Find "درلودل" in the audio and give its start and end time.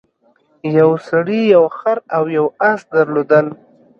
2.95-3.47